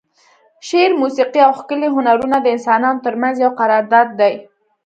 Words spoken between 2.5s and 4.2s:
انسانانو ترمنځ یو قرارداد